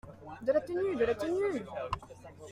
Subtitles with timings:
[0.41, 0.95] De la tenue!
[0.95, 1.63] de la tenue!